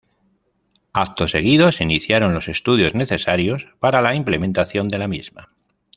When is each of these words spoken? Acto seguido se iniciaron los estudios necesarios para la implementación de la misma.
Acto 0.93 1.27
seguido 1.27 1.71
se 1.71 1.83
iniciaron 1.83 2.33
los 2.33 2.47
estudios 2.47 2.95
necesarios 2.95 3.67
para 3.79 4.01
la 4.01 4.15
implementación 4.15 4.89
de 4.89 4.97
la 4.97 5.07
misma. 5.07 5.51